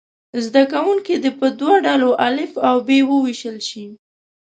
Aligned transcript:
زده 0.45 0.63
کوونکي 0.73 1.13
دې 1.23 1.31
په 1.39 1.47
دوه 1.59 1.75
ډلو 1.85 2.09
الف 2.27 2.51
او 2.67 2.75
ب 2.87 2.89
وویشل 3.11 3.57
شي. 3.69 3.85